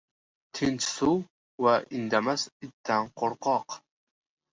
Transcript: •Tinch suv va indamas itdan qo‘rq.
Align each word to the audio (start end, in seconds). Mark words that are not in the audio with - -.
•Tinch 0.57 0.85
suv 0.93 1.19
va 1.65 1.73
indamas 1.99 2.45
itdan 2.69 3.13
qo‘rq. 3.23 3.77